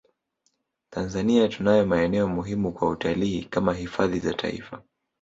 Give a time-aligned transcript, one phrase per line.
[0.89, 4.81] Tanzania tunayo maeneo muhimu kwa utalii kama hifadhi za taifa